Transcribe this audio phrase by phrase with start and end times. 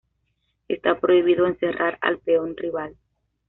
[0.67, 2.97] Está prohibido encerrar al peón rival.